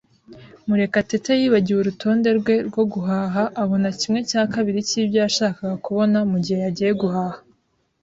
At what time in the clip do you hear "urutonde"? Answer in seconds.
1.81-2.29